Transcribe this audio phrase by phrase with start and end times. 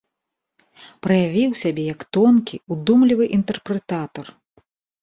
[1.07, 4.25] Праявіў сябе як тонкі, удумлівы інтэрпрэтатар.